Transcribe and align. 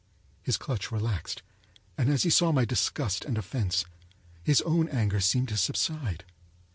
His 0.41 0.57
clutch 0.57 0.91
relaxed, 0.91 1.43
and 1.95 2.09
as 2.09 2.23
he 2.23 2.31
saw 2.31 2.51
my 2.51 2.65
disgust 2.65 3.23
and 3.23 3.37
offense, 3.37 3.85
his 4.43 4.59
own 4.61 4.89
anger 4.89 5.19
seemed 5.19 5.49
to 5.49 5.57
subside. 5.57 6.25